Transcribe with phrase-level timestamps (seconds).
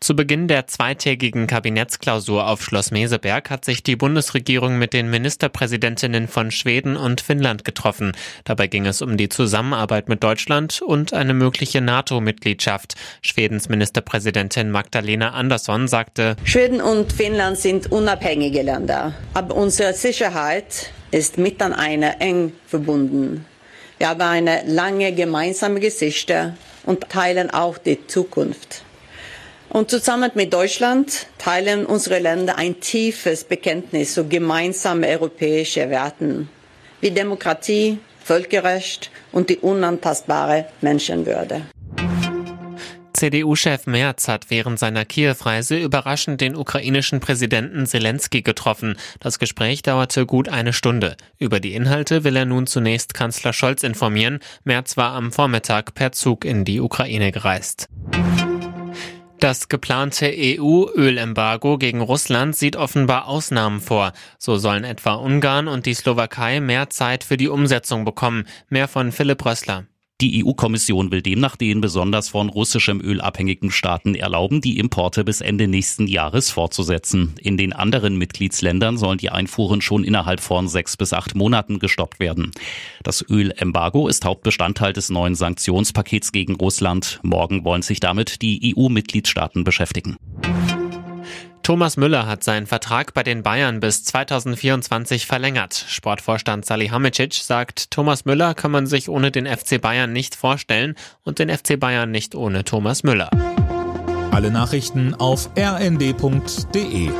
[0.00, 6.28] Zu Beginn der zweitägigen Kabinettsklausur auf Schloss Meseberg hat sich die Bundesregierung mit den Ministerpräsidentinnen
[6.28, 8.12] von Schweden und Finnland getroffen.
[8.44, 12.94] Dabei ging es um die Zusammenarbeit mit Deutschland und eine mögliche NATO-Mitgliedschaft.
[13.22, 21.38] Schwedens Ministerpräsidentin Magdalena Andersson sagte, Schweden und Finnland sind unabhängige Länder, aber unsere Sicherheit ist
[21.38, 23.46] miteinander eng verbunden.
[23.98, 28.82] Wir haben eine lange gemeinsame Geschichte und teilen auch die Zukunft.
[29.74, 36.48] Und zusammen mit Deutschland teilen unsere Länder ein tiefes Bekenntnis zu gemeinsamen europäischen Werten
[37.00, 41.62] wie Demokratie, Völkerrecht und die unantastbare Menschenwürde.
[43.14, 48.96] CDU-Chef Merz hat während seiner Kiew-Reise überraschend den ukrainischen Präsidenten Zelensky getroffen.
[49.18, 51.16] Das Gespräch dauerte gut eine Stunde.
[51.38, 54.38] Über die Inhalte will er nun zunächst Kanzler Scholz informieren.
[54.62, 57.88] Merz war am Vormittag per Zug in die Ukraine gereist.
[59.40, 64.12] Das geplante EU-Ölembargo gegen Russland sieht offenbar Ausnahmen vor.
[64.38, 68.46] So sollen etwa Ungarn und die Slowakei mehr Zeit für die Umsetzung bekommen.
[68.68, 69.84] Mehr von Philipp Rössler.
[70.24, 75.42] Die EU-Kommission will demnach den besonders von russischem Öl abhängigen Staaten erlauben, die Importe bis
[75.42, 77.34] Ende nächsten Jahres fortzusetzen.
[77.42, 82.20] In den anderen Mitgliedsländern sollen die Einfuhren schon innerhalb von sechs bis acht Monaten gestoppt
[82.20, 82.52] werden.
[83.02, 87.20] Das Ölembargo ist Hauptbestandteil des neuen Sanktionspakets gegen Russland.
[87.22, 90.16] Morgen wollen sich damit die EU-Mitgliedstaaten beschäftigen.
[91.64, 95.86] Thomas Müller hat seinen Vertrag bei den Bayern bis 2024 verlängert.
[95.88, 101.38] Sportvorstand Salihamidzic sagt, Thomas Müller kann man sich ohne den FC Bayern nicht vorstellen und
[101.38, 103.30] den FC Bayern nicht ohne Thomas Müller.
[104.30, 107.10] Alle Nachrichten auf rnd.de